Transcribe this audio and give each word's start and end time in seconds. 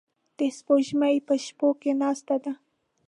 د 0.37 0.39
سپوږمۍ 0.57 1.15
په 1.27 1.33
شپو 1.45 1.69
کې 1.81 1.91
ناسته 2.01 2.35
ده 2.43 2.53